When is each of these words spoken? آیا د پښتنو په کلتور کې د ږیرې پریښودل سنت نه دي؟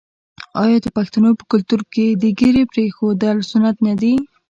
آیا 0.63 0.77
د 0.81 0.87
پښتنو 0.97 1.29
په 1.39 1.43
کلتور 1.51 1.81
کې 1.93 2.05
د 2.11 2.23
ږیرې 2.39 2.63
پریښودل 2.73 3.37
سنت 3.51 3.75
نه 3.87 3.93
دي؟ 4.01 4.13